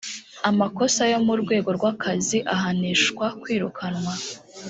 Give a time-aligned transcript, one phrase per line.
[0.49, 4.13] amakosa yo mu rwego rw’akazi ahanishwa kwirukanwa